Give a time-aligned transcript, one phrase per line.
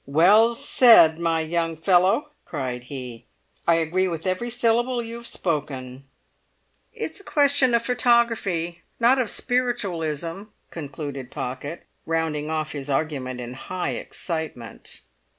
[0.07, 3.27] "Well said, my young fellow!" cried he.
[3.67, 6.05] "I agree with every syllable you have spoken."
[6.91, 13.53] "It's a question of photography, not of spiritualism," concluded Pocket, rounding off his argument in
[13.53, 15.01] high excitement.